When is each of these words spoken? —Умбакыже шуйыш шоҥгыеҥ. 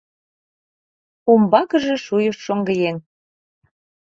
—Умбакыже 1.31 1.95
шуйыш 2.05 2.37
шоҥгыеҥ. 2.45 2.95